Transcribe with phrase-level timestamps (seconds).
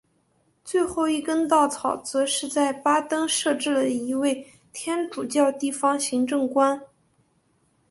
[0.65, 6.81] 最后一根稻草则是在巴登设置了一位天主教地方行政官。